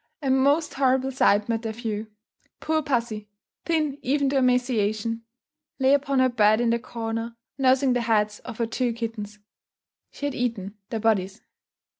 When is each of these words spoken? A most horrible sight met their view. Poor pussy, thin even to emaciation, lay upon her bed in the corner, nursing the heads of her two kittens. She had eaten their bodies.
A 0.23 0.31
most 0.31 0.73
horrible 0.73 1.11
sight 1.11 1.47
met 1.47 1.61
their 1.61 1.73
view. 1.73 2.07
Poor 2.59 2.81
pussy, 2.81 3.27
thin 3.65 3.99
even 4.01 4.29
to 4.29 4.37
emaciation, 4.37 5.21
lay 5.77 5.93
upon 5.93 6.17
her 6.17 6.27
bed 6.29 6.59
in 6.59 6.71
the 6.71 6.79
corner, 6.79 7.35
nursing 7.59 7.93
the 7.93 8.01
heads 8.01 8.39
of 8.39 8.57
her 8.57 8.65
two 8.65 8.93
kittens. 8.93 9.37
She 10.09 10.25
had 10.25 10.33
eaten 10.33 10.73
their 10.89 10.99
bodies. 10.99 11.43